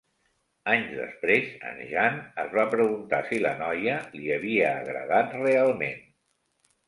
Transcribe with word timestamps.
Anys 0.71 0.93
després, 0.99 1.49
en 1.71 1.81
Jean 1.89 2.17
es 2.45 2.55
va 2.59 2.63
preguntar 2.71 3.19
si 3.27 3.41
la 3.45 3.51
noia 3.59 3.99
li 4.15 4.33
havia 4.37 4.71
agradat 4.81 5.37
realment. 5.45 6.03